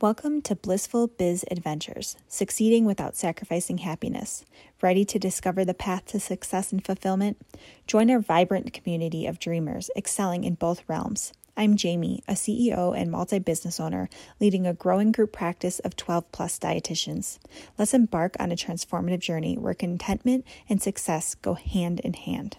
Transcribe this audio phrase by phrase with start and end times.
[0.00, 4.46] Welcome to Blissful Biz Adventures, succeeding without sacrificing happiness.
[4.80, 7.36] Ready to discover the path to success and fulfillment?
[7.86, 11.34] Join our vibrant community of dreamers excelling in both realms.
[11.54, 14.08] I'm Jamie, a CEO and multi business owner,
[14.40, 17.38] leading a growing group practice of 12 plus dietitians.
[17.76, 22.56] Let's embark on a transformative journey where contentment and success go hand in hand.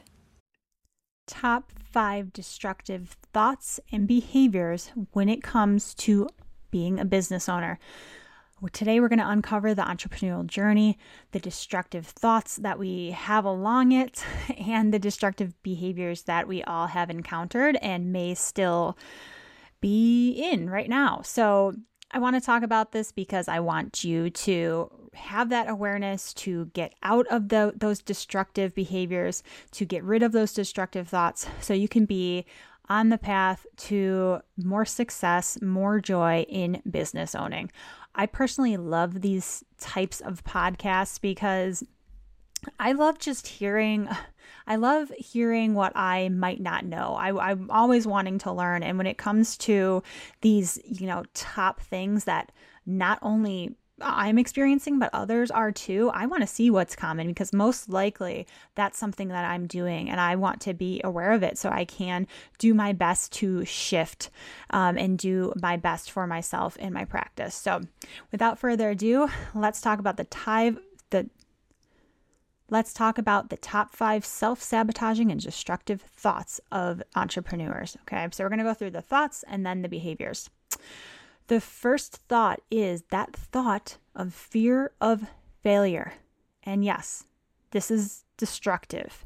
[1.26, 6.28] Top five destructive thoughts and behaviors when it comes to
[6.72, 7.80] being a business owner.
[8.74, 11.00] Today, we're going to uncover the entrepreneurial journey,
[11.32, 14.24] the destructive thoughts that we have along it,
[14.58, 18.98] and the destructive behaviors that we all have encountered and may still
[19.82, 21.22] be in right now.
[21.24, 21.74] So,
[22.14, 26.66] I want to talk about this because I want you to have that awareness to
[26.68, 31.74] get out of the, those destructive behaviors, to get rid of those destructive thoughts, so
[31.74, 32.46] you can be
[32.92, 37.72] on the path to more success, more joy in business owning.
[38.16, 41.86] I personally love these types of podcasts because
[42.82, 44.10] I love just hearing.
[44.68, 47.16] I love hearing what I might not know.
[47.16, 48.84] I, am always wanting to learn.
[48.84, 50.04] And when it comes to
[50.42, 52.52] these, you know, top things that
[52.86, 57.54] not only I'm experiencing, but others are too, I want to see what's common because
[57.54, 61.58] most likely that's something that I'm doing and I want to be aware of it
[61.58, 64.30] so I can do my best to shift
[64.70, 67.56] um, and do my best for myself in my practice.
[67.56, 67.82] So,
[68.32, 71.30] without further ado, let's talk about the type, the
[72.72, 77.98] Let's talk about the top five self sabotaging and destructive thoughts of entrepreneurs.
[78.04, 80.50] Okay, so we're going to go through the thoughts and then the behaviors.
[81.48, 85.26] The first thought is that thought of fear of
[85.64, 86.14] failure.
[86.64, 87.26] And yes,
[87.72, 89.26] this is destructive.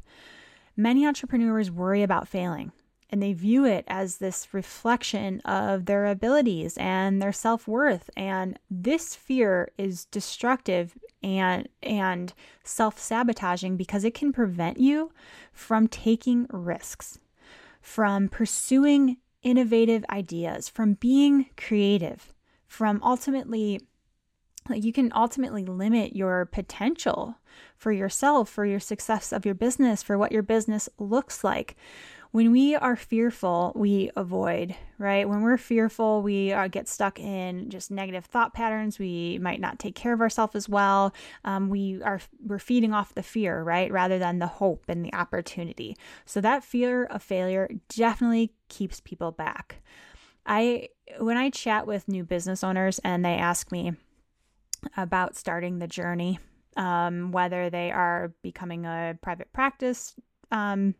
[0.76, 2.72] Many entrepreneurs worry about failing
[3.10, 9.14] and they view it as this reflection of their abilities and their self-worth and this
[9.14, 12.32] fear is destructive and and
[12.64, 15.12] self-sabotaging because it can prevent you
[15.52, 17.18] from taking risks
[17.80, 19.16] from pursuing
[19.46, 22.34] innovative ideas, from being creative,
[22.66, 23.80] from ultimately
[24.68, 27.36] like you can ultimately limit your potential
[27.76, 31.76] for yourself, for your success of your business, for what your business looks like
[32.30, 35.28] when we are fearful, we avoid, right?
[35.28, 38.98] When we're fearful, we uh, get stuck in just negative thought patterns.
[38.98, 41.14] We might not take care of ourselves as well.
[41.44, 45.14] Um, we are we're feeding off the fear, right, rather than the hope and the
[45.14, 45.96] opportunity.
[46.24, 49.82] So that fear of failure definitely keeps people back.
[50.44, 50.88] I
[51.18, 53.92] when I chat with new business owners and they ask me
[54.96, 56.38] about starting the journey,
[56.76, 60.14] um, whether they are becoming a private practice
[60.50, 60.94] um,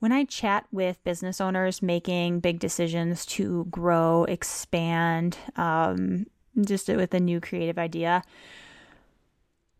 [0.00, 6.26] when I chat with business owners making big decisions to grow, expand, um,
[6.60, 8.22] just with a new creative idea,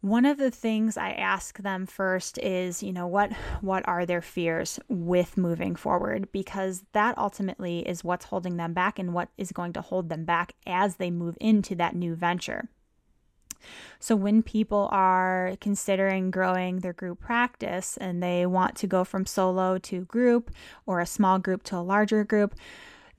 [0.03, 4.23] one of the things I ask them first is, you know, what what are their
[4.23, 9.53] fears with moving forward because that ultimately is what's holding them back and what is
[9.53, 12.71] going to hold them back as they move into that new venture.
[13.99, 19.27] So, when people are considering growing their group practice and they want to go from
[19.27, 20.51] solo to group
[20.87, 22.55] or a small group to a larger group,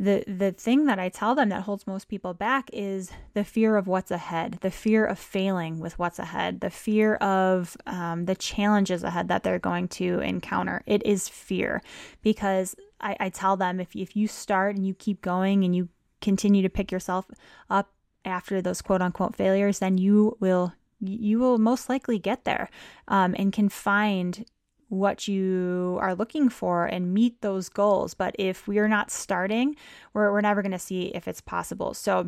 [0.02, 3.78] the the thing that I tell them that holds most people back is the fear
[3.78, 8.34] of what's ahead, the fear of failing with what's ahead, the fear of um, the
[8.34, 10.82] challenges ahead that they're going to encounter.
[10.88, 11.84] It is fear
[12.24, 15.90] because I, I tell them if if you start and you keep going and you
[16.20, 17.28] continue to pick yourself
[17.70, 17.94] up
[18.26, 22.70] after those quote unquote failures, then you will you will most likely get there
[23.08, 24.46] um, and can find
[24.90, 28.14] what you are looking for and meet those goals.
[28.14, 29.76] But if we are not starting,
[30.14, 31.94] we're, we're never going to see if it's possible.
[31.94, 32.28] So,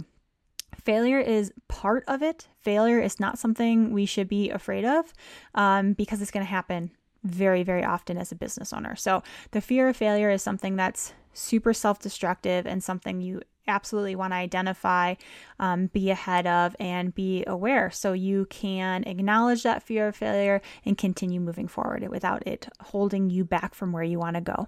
[0.82, 2.48] failure is part of it.
[2.62, 5.14] Failure is not something we should be afraid of
[5.54, 6.92] um, because it's going to happen
[7.24, 8.96] very, very often as a business owner.
[8.96, 14.16] So, the fear of failure is something that's super self destructive and something you absolutely
[14.16, 15.16] want to identify,
[15.60, 20.62] um, be ahead of, and be aware so you can acknowledge that fear of failure
[20.86, 24.68] and continue moving forward without it holding you back from where you want to go.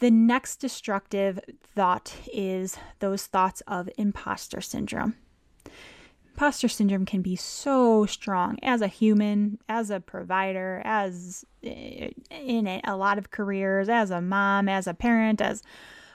[0.00, 5.16] The next destructive thought is those thoughts of imposter syndrome.
[6.30, 12.80] Imposter syndrome can be so strong as a human, as a provider, as eh, in
[12.82, 15.62] a lot of careers, as a mom, as a parent, as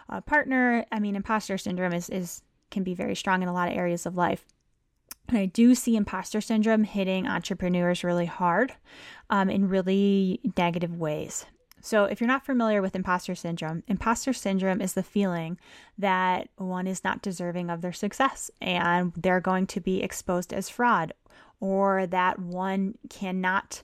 [0.10, 0.86] a partner.
[0.92, 2.42] I mean, imposter syndrome is, is
[2.72, 4.46] can be very strong in a lot of areas of life.
[5.28, 8.74] And I do see imposter syndrome hitting entrepreneurs really hard
[9.30, 11.46] um, in really negative ways.
[11.82, 15.60] So, if you're not familiar with imposter syndrome, imposter syndrome is the feeling
[16.00, 20.68] that one is not deserving of their success and they're going to be exposed as
[20.68, 21.14] fraud,
[21.60, 23.84] or that one cannot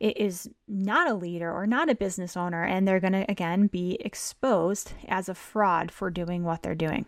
[0.00, 3.96] is not a leader or not a business owner and they're going to again be
[4.00, 7.06] exposed as a fraud for doing what they're doing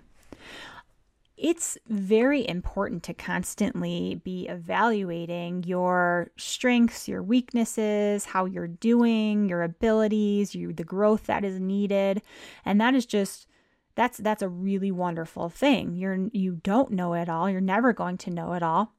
[1.40, 9.62] it's very important to constantly be evaluating your strengths, your weaknesses, how you're doing, your
[9.62, 12.20] abilities, you the growth that is needed.
[12.66, 13.46] And that is just
[13.94, 15.94] that's that's a really wonderful thing.
[15.94, 17.48] You're you don't know it all.
[17.48, 18.92] You're never going to know it all.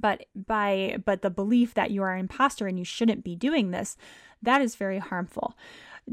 [0.00, 3.70] But by but the belief that you are an imposter and you shouldn't be doing
[3.70, 3.96] this,
[4.42, 5.56] that is very harmful.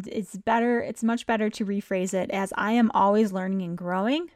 [0.05, 4.29] It's better it's much better to rephrase it as I am always learning and growing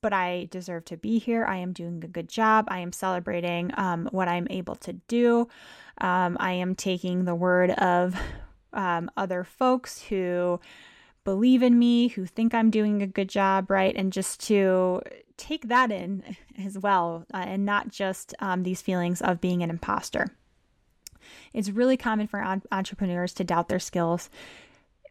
[0.00, 1.44] but I deserve to be here.
[1.44, 2.66] I am doing a good job.
[2.68, 5.48] I am celebrating um, what I'm able to do.
[6.00, 8.14] Um, I am taking the word of
[8.72, 10.60] um, other folks who
[11.24, 13.94] believe in me, who think I'm doing a good job, right?
[13.96, 15.02] And just to
[15.38, 19.70] take that in as well, uh, and not just um, these feelings of being an
[19.70, 20.26] imposter.
[21.52, 24.28] It's really common for entrepreneurs to doubt their skills,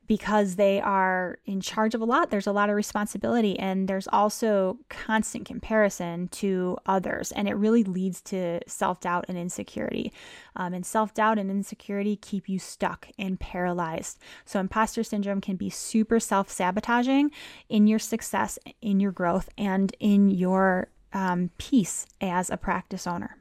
[0.07, 2.29] because they are in charge of a lot.
[2.29, 7.83] There's a lot of responsibility, and there's also constant comparison to others, and it really
[7.83, 10.11] leads to self doubt and insecurity.
[10.55, 14.17] Um, and self doubt and insecurity keep you stuck and paralyzed.
[14.45, 17.31] So, imposter syndrome can be super self sabotaging
[17.69, 23.37] in your success, in your growth, and in your um, peace as a practice owner.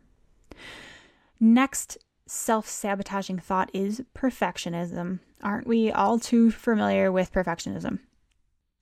[1.39, 5.21] Next self sabotaging thought is perfectionism.
[5.43, 8.01] Aren't we all too familiar with perfectionism?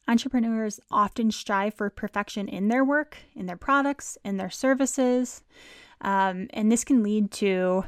[0.07, 5.43] Entrepreneurs often strive for perfection in their work, in their products, in their services,
[6.03, 7.85] um, and this can lead to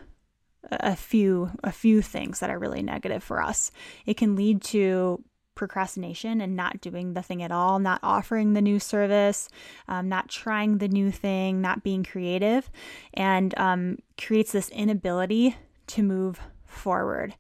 [0.71, 3.71] a few a few things that are really negative for us.
[4.05, 5.23] It can lead to
[5.57, 9.49] procrastination and not doing the thing at all, not offering the new service,
[9.89, 12.71] um, not trying the new thing, not being creative,
[13.15, 15.57] and um, creates this inability
[15.89, 17.35] to move forward.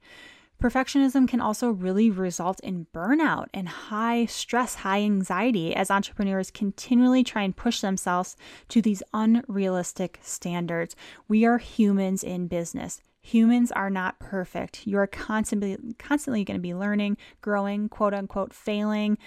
[0.61, 7.23] Perfectionism can also really result in burnout and high stress, high anxiety as entrepreneurs continually
[7.23, 8.37] try and push themselves
[8.71, 10.97] to these unrealistic standards.
[11.29, 13.03] We are humans in business.
[13.27, 14.87] Humans are not perfect.
[14.87, 19.19] You are constantly constantly going to be learning, growing, quote unquote, failing,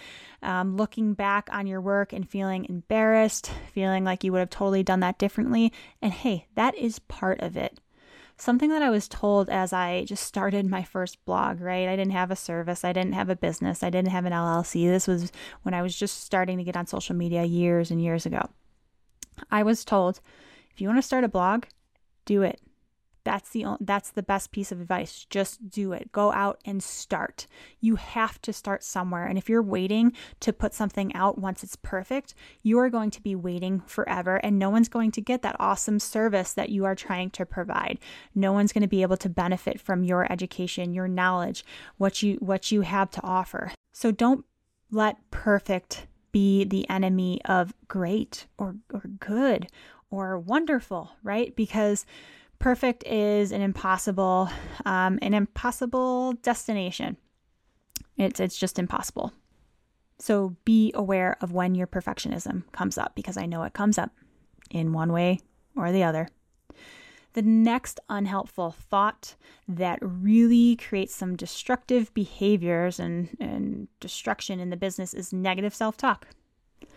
[0.41, 4.83] um, looking back on your work and feeling embarrassed, feeling like you would have totally
[4.83, 5.73] done that differently.
[6.01, 7.81] And hey, that is part of it.
[8.37, 11.89] Something that I was told as I just started my first blog, right?
[11.89, 14.87] I didn't have a service, I didn't have a business, I didn't have an LLC.
[14.87, 15.29] This was
[15.63, 18.49] when I was just starting to get on social media years and years ago.
[19.51, 20.21] I was told
[20.71, 21.65] if you want to start a blog,
[22.23, 22.61] do it.
[23.29, 25.23] That's the that's the best piece of advice.
[25.29, 26.11] Just do it.
[26.11, 27.45] Go out and start.
[27.79, 29.27] You have to start somewhere.
[29.27, 32.33] And if you're waiting to put something out once it's perfect,
[32.63, 35.99] you are going to be waiting forever and no one's going to get that awesome
[35.99, 37.99] service that you are trying to provide.
[38.33, 41.63] No one's going to be able to benefit from your education, your knowledge,
[41.97, 43.71] what you what you have to offer.
[43.93, 44.43] So don't
[44.89, 49.67] let perfect be the enemy of great or or good
[50.09, 51.55] or wonderful, right?
[51.55, 52.07] Because
[52.59, 54.49] perfect is an impossible,
[54.85, 57.17] um, an impossible destination.
[58.17, 59.33] It's it's just impossible.
[60.19, 64.11] So be aware of when your perfectionism comes up because I know it comes up
[64.69, 65.39] in one way
[65.75, 66.27] or the other.
[67.33, 69.35] The next unhelpful thought
[69.67, 75.95] that really creates some destructive behaviors and, and destruction in the business is negative self
[75.95, 76.27] talk.
[76.81, 76.87] I'm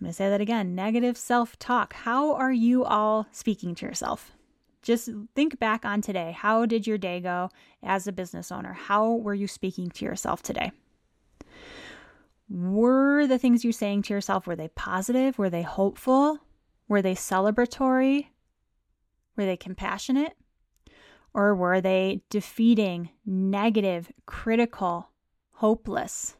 [0.00, 1.92] going to say that again negative self talk.
[1.92, 4.32] How are you all speaking to yourself?
[4.82, 6.32] Just think back on today.
[6.36, 7.50] How did your day go
[7.82, 8.72] as a business owner?
[8.72, 10.72] How were you speaking to yourself today?
[12.48, 15.38] Were the things you're saying to yourself were they positive?
[15.38, 16.38] Were they hopeful?
[16.88, 18.26] Were they celebratory?
[19.36, 20.32] Were they compassionate?
[21.32, 25.10] Or were they defeating, negative, critical,
[25.52, 26.36] hopeless?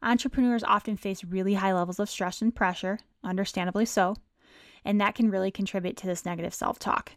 [0.00, 4.14] Entrepreneurs often face really high levels of stress and pressure, understandably so.
[4.88, 7.12] And that can really contribute to this negative self talk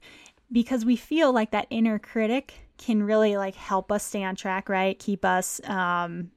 [0.51, 4.67] because we feel like that inner critic can really like help us stay on track,
[4.67, 4.99] right?
[4.99, 6.31] Keep us, um,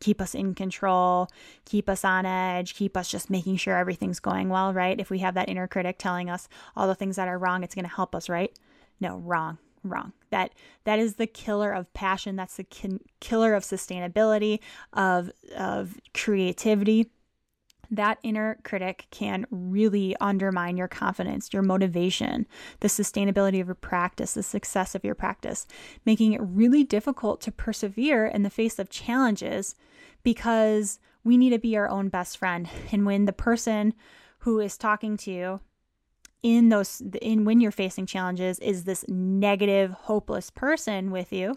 [0.00, 1.28] keep us in control,
[1.64, 5.00] keep us on edge, keep us just making sure everything's going well, right?
[5.00, 7.74] If we have that inner critic telling us all the things that are wrong, it's
[7.74, 8.52] going to help us, right?
[9.00, 10.12] No, wrong, wrong.
[10.28, 10.52] That
[10.84, 12.36] that is the killer of passion.
[12.36, 14.58] That's the kin- killer of sustainability,
[14.92, 17.10] of of creativity
[17.90, 22.46] that inner critic can really undermine your confidence, your motivation,
[22.80, 25.66] the sustainability of your practice, the success of your practice,
[26.04, 29.74] making it really difficult to persevere in the face of challenges
[30.22, 32.68] because we need to be our own best friend.
[32.92, 33.94] And when the person
[34.40, 35.60] who is talking to you
[36.42, 41.56] in those in when you're facing challenges is this negative, hopeless person with you,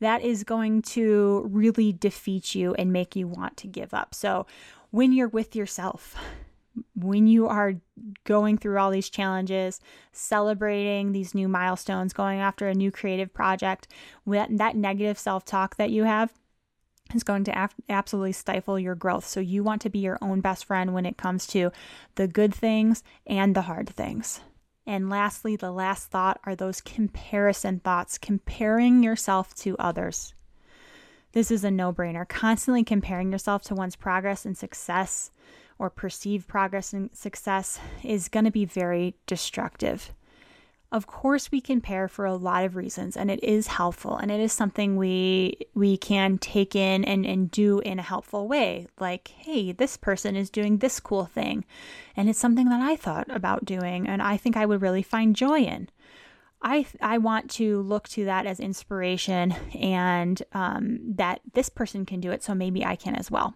[0.00, 4.14] that is going to really defeat you and make you want to give up.
[4.14, 4.46] So,
[4.90, 6.16] when you're with yourself,
[6.94, 7.74] when you are
[8.24, 9.80] going through all these challenges,
[10.12, 13.88] celebrating these new milestones, going after a new creative project,
[14.26, 16.32] that, negative self talk that you have
[17.14, 19.26] is going to absolutely stifle your growth.
[19.26, 21.70] So, you want to be your own best friend when it comes to
[22.16, 24.40] the good things and the hard things.
[24.86, 30.34] And lastly, the last thought are those comparison thoughts, comparing yourself to others.
[31.32, 32.26] This is a no brainer.
[32.26, 35.30] Constantly comparing yourself to one's progress and success
[35.78, 40.12] or perceived progress and success is going to be very destructive.
[40.90, 44.40] Of course we compare for a lot of reasons and it is helpful and it
[44.40, 48.86] is something we we can take in and, and do in a helpful way.
[48.98, 51.66] Like, hey, this person is doing this cool thing
[52.16, 55.36] and it's something that I thought about doing and I think I would really find
[55.36, 55.90] joy in.
[56.62, 62.20] I I want to look to that as inspiration and um, that this person can
[62.20, 63.54] do it, so maybe I can as well.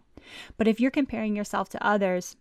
[0.56, 2.36] But if you're comparing yourself to others,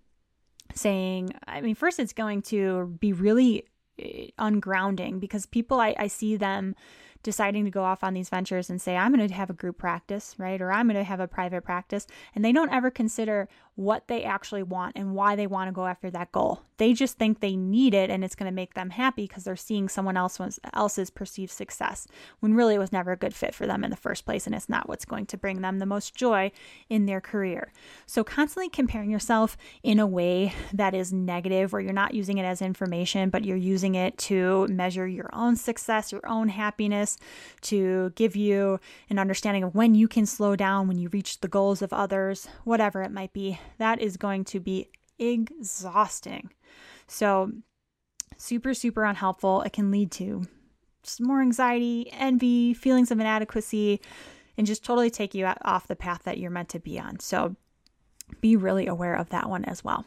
[0.76, 3.66] saying, I mean, first it's going to be really
[4.00, 6.76] eh, ungrounding because people I, I see them
[7.24, 9.78] deciding to go off on these ventures and say, I'm going to have a group
[9.78, 10.62] practice, right?
[10.62, 12.08] Or I'm going to have a private practice.
[12.34, 13.48] And they don't ever consider
[13.82, 16.62] what they actually want and why they want to go after that goal.
[16.78, 19.56] They just think they need it and it's going to make them happy because they're
[19.56, 20.40] seeing someone else
[20.74, 22.08] else's perceived success
[22.40, 24.56] when really it was never a good fit for them in the first place and
[24.56, 26.52] it's not what's going to bring them the most joy
[26.90, 27.72] in their career.
[28.06, 32.46] So constantly comparing yourself in a way that is negative where you're not using it
[32.46, 37.18] as information but you're using it to measure your own success, your own happiness,
[37.62, 41.48] to give you an understanding of when you can slow down when you reach the
[41.48, 46.52] goals of others, whatever it might be that is going to be exhausting.
[47.08, 47.52] So,
[48.38, 49.62] super, super unhelpful.
[49.62, 50.44] It can lead to
[51.04, 54.02] just more anxiety, envy, feelings of inadequacy,
[54.58, 57.20] and just totally take you off the path that you're meant to be on.
[57.20, 57.56] So,
[58.40, 60.06] be really aware of that one as well.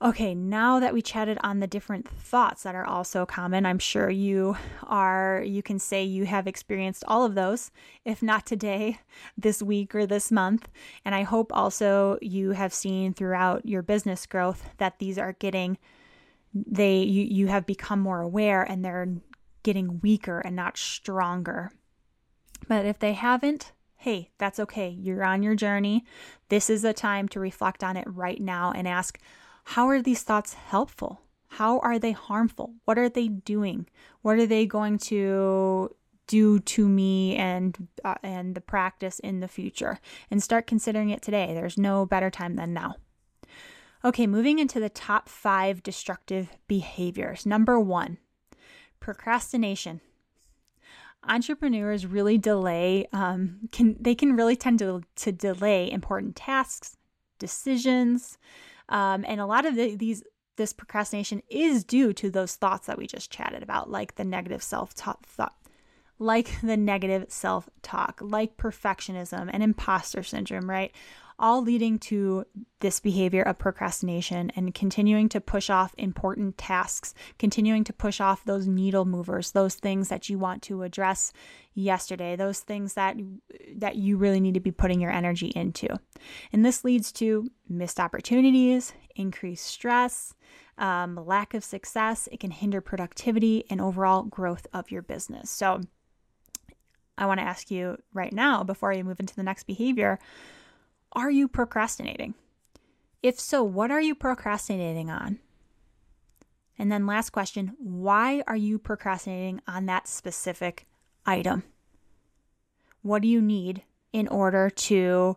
[0.00, 4.08] Okay, now that we chatted on the different thoughts that are also common, I'm sure
[4.08, 7.72] you are, you can say you have experienced all of those,
[8.04, 9.00] if not today,
[9.36, 10.68] this week, or this month.
[11.04, 15.78] And I hope also you have seen throughout your business growth that these are getting,
[16.54, 19.08] they, you, you have become more aware and they're
[19.64, 21.72] getting weaker and not stronger.
[22.68, 24.90] But if they haven't, hey, that's okay.
[24.90, 26.04] You're on your journey.
[26.50, 29.18] This is a time to reflect on it right now and ask,
[29.72, 31.20] how are these thoughts helpful?
[31.48, 32.72] How are they harmful?
[32.86, 33.86] What are they doing?
[34.22, 35.94] What are they going to
[36.26, 40.00] do to me and uh, and the practice in the future?
[40.30, 41.52] And start considering it today.
[41.52, 42.94] There's no better time than now.
[44.02, 47.44] Okay, moving into the top 5 destructive behaviors.
[47.44, 48.16] Number 1,
[49.00, 50.00] procrastination
[51.24, 56.96] entrepreneurs really delay um, can they can really tend to, to delay important tasks
[57.38, 58.38] decisions
[58.88, 60.22] um, and a lot of the, these
[60.56, 64.62] this procrastination is due to those thoughts that we just chatted about, like the negative
[64.62, 65.54] self thought,
[66.18, 70.92] like the negative self talk, like perfectionism and imposter syndrome, right?
[71.38, 72.44] All leading to
[72.80, 78.44] this behavior of procrastination and continuing to push off important tasks, continuing to push off
[78.44, 81.32] those needle movers, those things that you want to address
[81.74, 83.16] yesterday, those things that
[83.76, 85.88] that you really need to be putting your energy into.
[86.52, 90.34] And this leads to missed opportunities, increased stress,
[90.76, 92.28] um, lack of success.
[92.32, 95.50] It can hinder productivity and overall growth of your business.
[95.50, 95.80] So,
[97.16, 100.20] I want to ask you right now, before you move into the next behavior,
[101.12, 102.34] are you procrastinating?
[103.22, 105.38] If so, what are you procrastinating on?
[106.78, 110.86] And then, last question why are you procrastinating on that specific
[111.26, 111.64] item?
[113.02, 115.36] What do you need in order to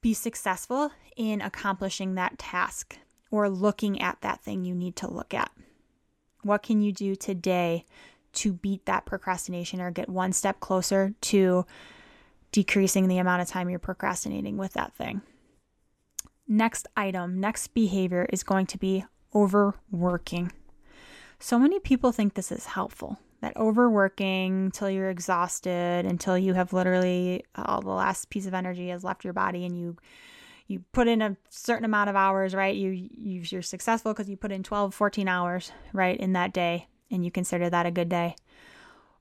[0.00, 2.98] be successful in accomplishing that task
[3.30, 5.50] or looking at that thing you need to look at?
[6.42, 7.84] What can you do today
[8.34, 11.66] to beat that procrastination or get one step closer to
[12.56, 15.20] decreasing the amount of time you're procrastinating with that thing.
[16.48, 20.52] Next item, next behavior is going to be overworking.
[21.38, 26.72] So many people think this is helpful that overworking till you're exhausted, until you have
[26.72, 29.98] literally uh, all the last piece of energy has left your body and you
[30.66, 32.74] you put in a certain amount of hours, right?
[32.74, 36.88] You, you you're successful because you put in 12, 14 hours, right, in that day,
[37.10, 38.34] and you consider that a good day.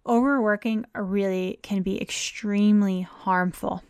[0.07, 3.83] Overworking really can be extremely harmful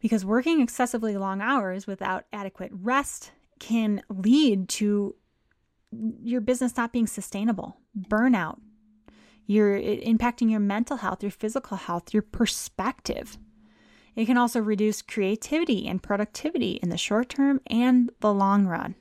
[0.00, 5.14] because working excessively long hours without adequate rest can lead to
[6.22, 8.58] your business not being sustainable, burnout.
[9.46, 13.38] You're impacting your mental health, your physical health, your perspective.
[14.16, 18.96] It can also reduce creativity and productivity in the short term and the long run.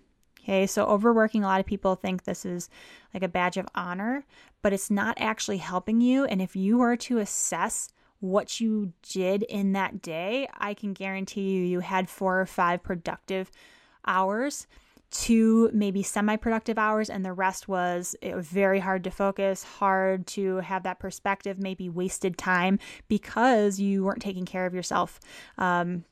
[0.45, 2.69] Okay, so overworking, a lot of people think this is
[3.15, 4.25] like a badge of honor,
[4.61, 6.25] but it's not actually helping you.
[6.25, 11.49] And if you were to assess what you did in that day, I can guarantee
[11.49, 13.49] you you had four or five productive
[14.05, 14.67] hours
[15.11, 19.63] two maybe semi productive hours, and the rest was, it was very hard to focus,
[19.63, 25.19] hard to have that perspective, maybe wasted time because you weren't taking care of yourself.
[25.57, 26.03] Um,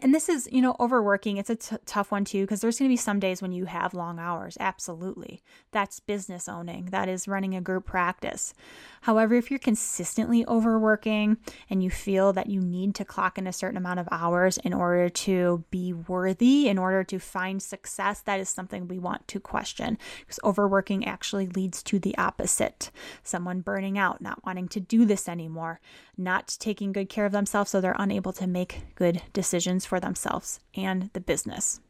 [0.00, 1.36] and this is, you know, overworking.
[1.36, 3.66] It's a t- tough one too, because there's going to be some days when you
[3.66, 4.56] have long hours.
[4.58, 5.42] Absolutely.
[5.70, 8.54] That's business owning, that is running a group practice.
[9.02, 11.36] However, if you're consistently overworking
[11.68, 14.72] and you feel that you need to clock in a certain amount of hours in
[14.72, 19.40] order to be worthy, in order to find success, that is something we want to
[19.40, 22.90] question because overworking actually leads to the opposite
[23.22, 25.80] someone burning out, not wanting to do this anymore,
[26.16, 30.60] not taking good care of themselves, so they're unable to make good decisions for themselves
[30.74, 31.80] and the business.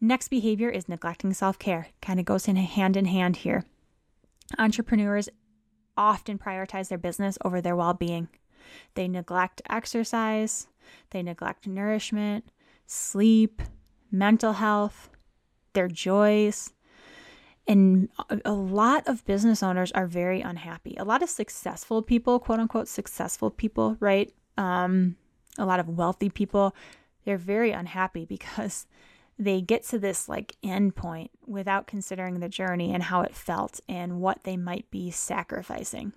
[0.00, 1.88] Next behavior is neglecting self care.
[2.02, 3.64] Kind of goes in hand in hand here.
[4.58, 5.28] Entrepreneurs
[5.96, 8.28] often prioritize their business over their well being.
[8.94, 10.66] They neglect exercise,
[11.10, 12.44] they neglect nourishment,
[12.86, 13.62] sleep,
[14.10, 15.08] mental health,
[15.72, 16.72] their joys.
[17.68, 18.08] And
[18.44, 20.94] a lot of business owners are very unhappy.
[20.98, 24.32] A lot of successful people, quote unquote, successful people, right?
[24.56, 25.16] Um,
[25.58, 26.74] a lot of wealthy people,
[27.24, 28.86] they're very unhappy because
[29.38, 33.80] they get to this like end point without considering the journey and how it felt
[33.88, 36.12] and what they might be sacrificing.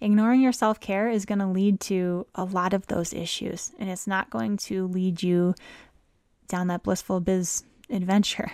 [0.00, 3.88] Ignoring your self care is going to lead to a lot of those issues, and
[3.88, 5.54] it's not going to lead you
[6.48, 8.50] down that blissful biz adventure.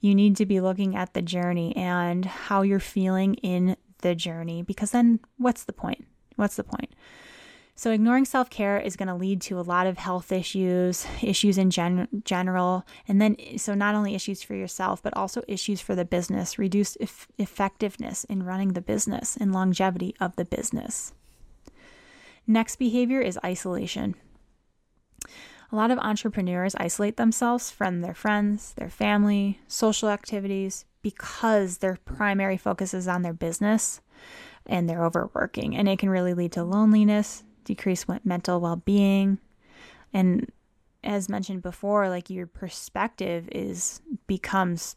[0.00, 4.62] You need to be looking at the journey and how you're feeling in the journey,
[4.62, 6.06] because then what's the point?
[6.36, 6.94] What's the point?
[7.78, 11.58] So, ignoring self care is going to lead to a lot of health issues, issues
[11.58, 15.94] in gen- general, and then so not only issues for yourself, but also issues for
[15.94, 21.12] the business, reduced e- effectiveness in running the business and longevity of the business.
[22.46, 24.14] Next behavior is isolation.
[25.70, 31.98] A lot of entrepreneurs isolate themselves from their friends, their family, social activities because their
[32.04, 34.00] primary focus is on their business
[34.64, 35.76] and they're overworking.
[35.76, 39.38] And it can really lead to loneliness, decrease mental well-being.
[40.14, 40.50] And
[41.04, 44.96] as mentioned before like your perspective is becomes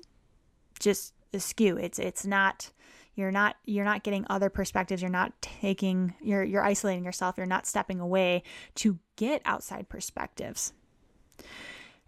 [0.79, 1.77] just askew.
[1.77, 2.71] It's it's not
[3.15, 5.01] you're not you're not getting other perspectives.
[5.01, 7.35] You're not taking you're you're isolating yourself.
[7.37, 8.43] You're not stepping away
[8.75, 10.71] to get outside perspectives.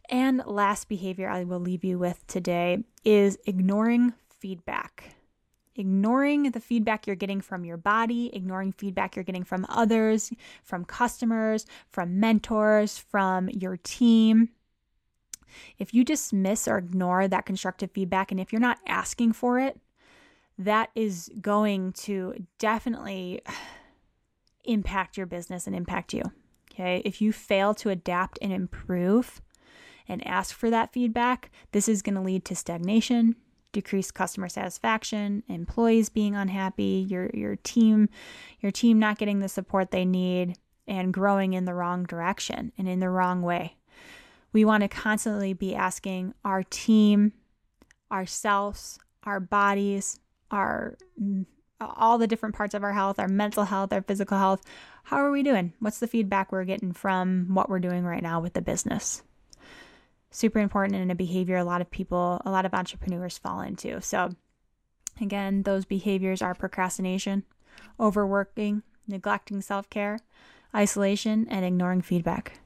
[0.10, 5.15] And last behavior i will leave you with today is ignoring feedback
[5.75, 10.31] ignoring the feedback you're getting from your body, ignoring feedback you're getting from others,
[10.63, 14.49] from customers, from mentors, from your team.
[15.77, 19.79] If you dismiss or ignore that constructive feedback, and if you're not asking for it,
[20.57, 23.41] that is going to definitely
[24.63, 26.23] impact your business and impact you.
[26.71, 27.01] Okay.
[27.03, 29.41] If you fail to adapt and improve
[30.07, 33.36] and ask for that feedback, this is going to lead to stagnation,
[33.71, 38.10] decreased customer satisfaction, employees being unhappy, your your team
[38.60, 40.57] your team not getting the support they need
[40.88, 43.77] and growing in the wrong direction and in the wrong way.
[44.53, 47.34] We want to constantly be asking our team,
[48.12, 51.45] ourselves, our bodies, our mm,
[51.79, 54.62] all the different parts of our health, our mental health, our physical health,
[55.03, 55.73] how are we doing?
[55.79, 59.23] What's the feedback we're getting from what we're doing right now with the business?
[60.31, 64.01] Super important in a behavior a lot of people, a lot of entrepreneurs fall into.
[64.01, 64.31] So,
[65.19, 67.43] again, those behaviors are procrastination,
[67.99, 70.19] overworking, neglecting self care,
[70.73, 72.59] isolation, and ignoring feedback.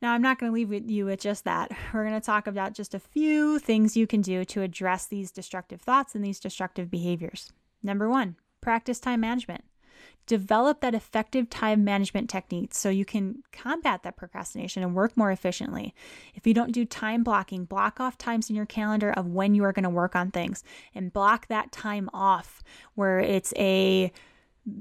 [0.00, 1.70] Now, I'm not going to leave you with just that.
[1.92, 5.30] We're going to talk about just a few things you can do to address these
[5.30, 7.52] destructive thoughts and these destructive behaviors.
[7.84, 9.64] Number one, practice time management
[10.32, 15.30] develop that effective time management technique so you can combat that procrastination and work more
[15.30, 15.94] efficiently.
[16.34, 19.62] If you don't do time blocking, block off times in your calendar of when you
[19.64, 20.64] are going to work on things
[20.94, 22.62] and block that time off
[22.94, 24.10] where it's a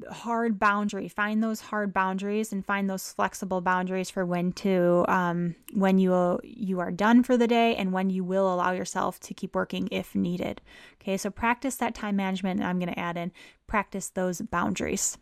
[0.10, 1.10] hard boundary.
[1.10, 6.40] Find those hard boundaries and find those flexible boundaries for when to um, when you
[6.46, 9.90] you are done for the day and when you will allow yourself to keep working
[9.92, 10.62] if needed.
[11.02, 13.32] Okay so practice that time management and i'm going to add in
[13.66, 15.18] practice those boundaries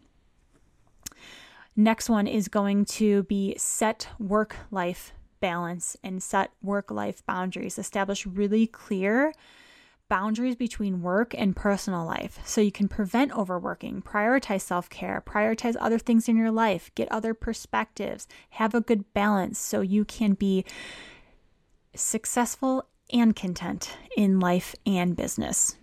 [1.79, 7.79] next one is going to be set work life balance and set work life boundaries
[7.79, 9.33] establish really clear
[10.09, 15.77] boundaries between work and personal life so you can prevent overworking, prioritize self care, prioritize
[15.79, 20.33] other things in your life, get other perspectives, have a good balance so you can
[20.33, 20.65] be
[21.95, 25.77] successful and content in life and business.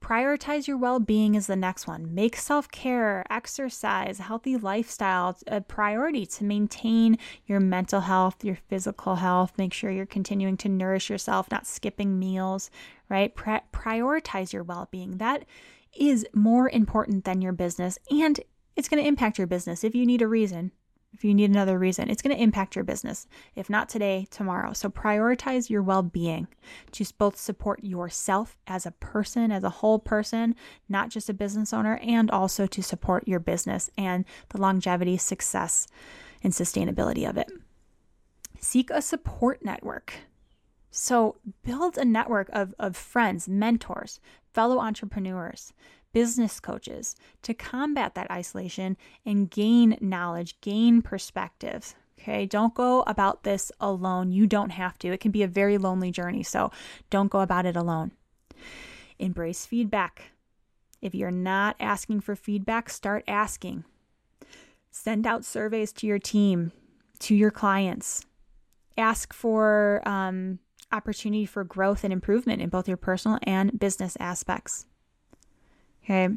[0.00, 2.14] Prioritize your well being is the next one.
[2.14, 9.16] Make self care, exercise, healthy lifestyle a priority to maintain your mental health, your physical
[9.16, 9.52] health.
[9.58, 12.70] Make sure you're continuing to nourish yourself, not skipping meals,
[13.08, 13.34] right?
[13.34, 15.18] Pri- prioritize your well being.
[15.18, 15.44] That
[15.98, 18.40] is more important than your business, and
[18.76, 20.70] it's going to impact your business if you need a reason
[21.12, 23.26] if you need another reason, it's going to impact your business.
[23.56, 24.72] If not today, tomorrow.
[24.72, 26.48] So prioritize your well being
[26.92, 30.54] to both support yourself as a person, as a whole person,
[30.88, 35.86] not just a business owner, and also to support your business and the longevity, success,
[36.42, 37.50] and sustainability of it.
[38.60, 40.14] Seek a support network.
[40.90, 44.20] So build a network of, of friends, mentors,
[44.52, 45.72] fellow entrepreneurs
[46.12, 51.94] business coaches to combat that isolation and gain knowledge, gain perspectives.
[52.18, 54.32] Okay, don't go about this alone.
[54.32, 55.12] You don't have to.
[55.12, 56.72] It can be a very lonely journey, so
[57.10, 58.10] don't go about it alone.
[59.18, 60.32] Embrace feedback.
[61.00, 63.84] If you're not asking for feedback, start asking.
[64.90, 66.72] Send out surveys to your team,
[67.20, 68.26] to your clients.
[68.96, 70.58] Ask for um,
[70.90, 74.86] opportunity for growth and improvement in both your personal and business aspects.
[76.08, 76.34] Okay.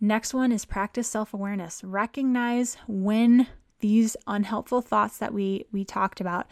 [0.00, 1.82] Next one is practice self awareness.
[1.82, 3.46] Recognize when
[3.80, 6.46] these unhelpful thoughts that we, we talked about,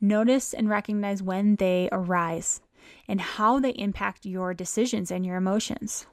[0.00, 2.62] notice and recognize when they arise
[3.06, 6.06] and how they impact your decisions and your emotions.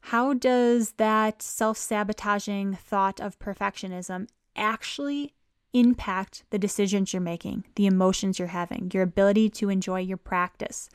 [0.00, 5.34] How does that self sabotaging thought of perfectionism actually
[5.74, 10.88] impact the decisions you're making, the emotions you're having, your ability to enjoy your practice,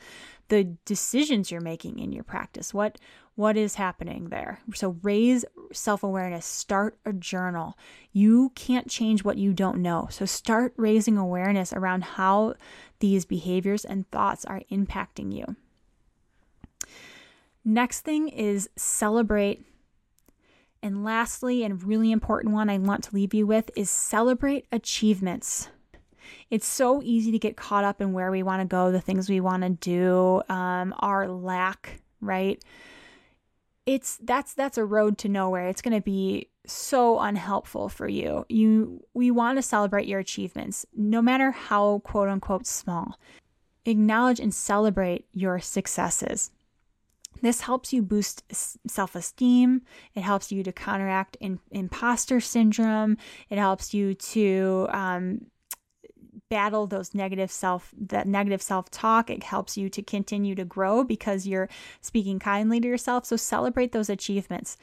[0.50, 2.74] the decisions you're making in your practice.
[2.74, 2.98] What
[3.36, 4.60] what is happening there?
[4.76, 7.78] So raise self-awareness, start a journal.
[8.12, 10.10] You can't change what you don't know.
[10.12, 12.56] So start raising awareness around how
[13.00, 15.56] these behaviors and thoughts are impacting you.
[17.64, 19.66] Next thing is celebrate
[20.82, 25.70] and lastly, and really important one I want to leave you with is celebrate achievements.
[26.50, 29.30] It's so easy to get caught up in where we want to go, the things
[29.30, 32.64] we want to do, um, our lack, right?
[33.86, 35.68] It's that's that's a road to nowhere.
[35.68, 38.46] It's going to be so unhelpful for you.
[38.50, 43.20] You we want to celebrate your achievements, no matter how quote unquote small.
[43.86, 46.52] Acknowledge and celebrate your successes.
[47.42, 48.44] This helps you boost
[48.88, 49.82] self esteem.
[50.14, 53.18] It helps you to counteract in, imposter syndrome.
[53.50, 55.46] It helps you to um,
[56.50, 59.30] battle those negative self that negative self-talk.
[59.30, 61.70] It helps you to continue to grow because you're
[62.02, 63.26] speaking kindly to yourself.
[63.26, 64.78] So celebrate those achievements.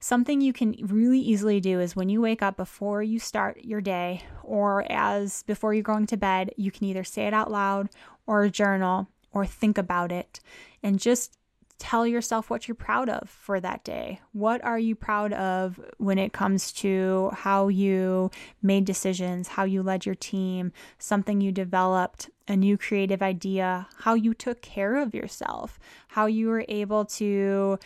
[0.00, 3.82] Something you can really easily do is when you wake up before you start your
[3.82, 7.90] day or as before you're going to bed you can either say it out loud
[8.26, 10.40] or journal or think about it
[10.82, 11.36] and just
[11.80, 14.20] tell yourself what you're proud of for that day.
[14.32, 18.30] What are you proud of when it comes to how you
[18.62, 24.14] made decisions, how you led your team, something you developed, a new creative idea, how
[24.14, 27.78] you took care of yourself, how you were able to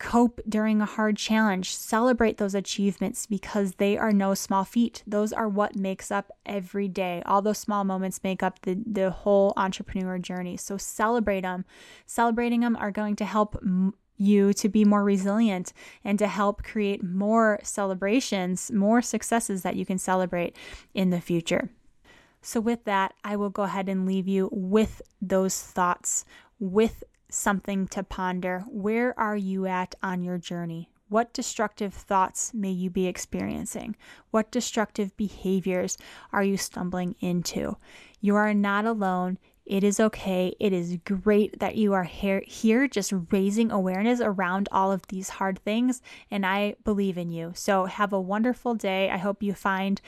[0.00, 1.74] cope during a hard challenge.
[1.74, 5.04] Celebrate those achievements because they are no small feat.
[5.06, 7.22] Those are what makes up every day.
[7.26, 10.56] All those small moments make up the, the whole entrepreneur journey.
[10.56, 11.66] So celebrate them.
[12.06, 16.62] Celebrating them are going to help m- you to be more resilient and to help
[16.62, 20.56] create more celebrations, more successes that you can celebrate
[20.94, 21.70] in the future.
[22.42, 26.24] So, with that, I will go ahead and leave you with those thoughts,
[26.58, 28.64] with something to ponder.
[28.68, 30.90] Where are you at on your journey?
[31.08, 33.96] What destructive thoughts may you be experiencing?
[34.30, 35.98] What destructive behaviors
[36.32, 37.76] are you stumbling into?
[38.20, 39.38] You are not alone.
[39.66, 40.54] It is okay.
[40.60, 45.28] It is great that you are here, here just raising awareness around all of these
[45.28, 46.00] hard things.
[46.30, 47.52] And I believe in you.
[47.56, 49.10] So have a wonderful day.
[49.10, 50.00] I hope you find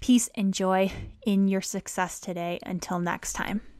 [0.00, 0.92] peace and joy
[1.26, 2.60] in your success today.
[2.64, 3.73] Until next time.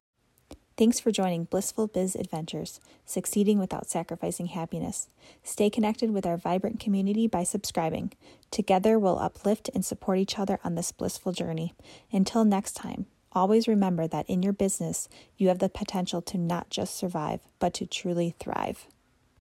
[0.77, 5.09] Thanks for joining Blissful Biz Adventures, succeeding without sacrificing happiness.
[5.45, 8.11] Stay connected with our vibrant community by subscribing.
[8.51, 11.75] Together, we'll uplift and support each other on this blissful journey.
[12.11, 16.71] Until next time, always remember that in your business, you have the potential to not
[16.71, 18.89] just survive, but to truly thrive.